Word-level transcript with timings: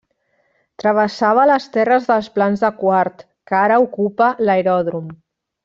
Travessava 0.83 1.43
les 1.49 1.67
terres 1.75 2.09
dels 2.13 2.31
Plans 2.39 2.63
de 2.65 2.71
Quart, 2.81 3.23
que 3.53 3.59
ara 3.61 3.79
ocupa 3.87 4.31
l'aeròdrom. 4.49 5.17